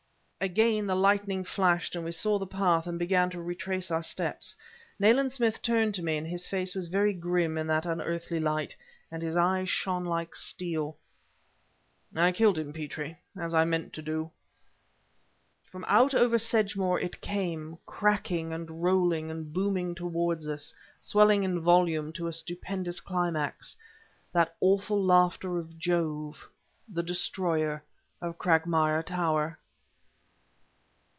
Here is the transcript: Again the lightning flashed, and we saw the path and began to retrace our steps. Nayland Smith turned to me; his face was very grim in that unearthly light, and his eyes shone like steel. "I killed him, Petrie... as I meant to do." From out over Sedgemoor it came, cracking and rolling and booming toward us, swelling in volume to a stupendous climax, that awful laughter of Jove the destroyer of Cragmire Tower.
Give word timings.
Again 0.43 0.87
the 0.87 0.95
lightning 0.95 1.43
flashed, 1.43 1.95
and 1.95 2.03
we 2.03 2.11
saw 2.11 2.39
the 2.39 2.47
path 2.47 2.87
and 2.87 2.97
began 2.97 3.29
to 3.29 3.39
retrace 3.39 3.91
our 3.91 4.01
steps. 4.01 4.55
Nayland 4.97 5.31
Smith 5.31 5.61
turned 5.61 5.93
to 5.93 6.01
me; 6.03 6.19
his 6.27 6.47
face 6.47 6.73
was 6.73 6.87
very 6.87 7.13
grim 7.13 7.59
in 7.59 7.67
that 7.67 7.85
unearthly 7.85 8.39
light, 8.39 8.75
and 9.11 9.21
his 9.21 9.37
eyes 9.37 9.69
shone 9.69 10.03
like 10.03 10.33
steel. 10.35 10.97
"I 12.15 12.31
killed 12.31 12.57
him, 12.57 12.73
Petrie... 12.73 13.19
as 13.39 13.53
I 13.53 13.65
meant 13.65 13.93
to 13.93 14.01
do." 14.01 14.31
From 15.71 15.85
out 15.87 16.15
over 16.15 16.39
Sedgemoor 16.39 16.99
it 16.99 17.21
came, 17.21 17.77
cracking 17.85 18.51
and 18.51 18.81
rolling 18.81 19.29
and 19.29 19.53
booming 19.53 19.93
toward 19.93 20.39
us, 20.47 20.73
swelling 20.99 21.43
in 21.43 21.59
volume 21.59 22.11
to 22.13 22.25
a 22.25 22.33
stupendous 22.33 22.99
climax, 22.99 23.77
that 24.33 24.55
awful 24.59 25.03
laughter 25.05 25.59
of 25.59 25.77
Jove 25.77 26.49
the 26.91 27.03
destroyer 27.03 27.83
of 28.23 28.39
Cragmire 28.39 29.03
Tower. 29.03 29.59